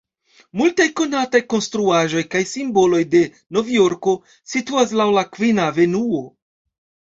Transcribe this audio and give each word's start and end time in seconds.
Multaj 0.59 0.85
konataj 1.01 1.41
konstruaĵoj 1.53 2.23
kaj 2.37 2.41
simboloj 2.53 3.03
de 3.13 3.23
Novjorko 3.59 4.17
situas 4.57 4.97
laŭ 5.03 5.09
la 5.21 5.27
Kvina 5.37 5.71
Avenuo. 5.77 6.27